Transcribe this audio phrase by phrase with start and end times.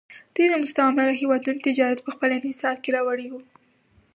[0.35, 3.33] دوی د مستعمره هېوادونو تجارت په خپل انحصار کې راوړی و